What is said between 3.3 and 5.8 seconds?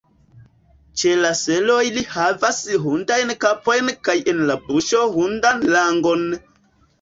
kapojn kaj en la buŝo hundan